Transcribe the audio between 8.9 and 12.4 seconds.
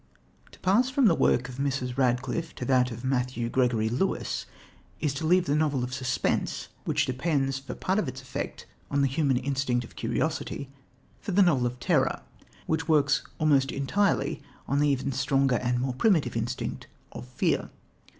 the human instinct of curiosity, for "the novel of terror,"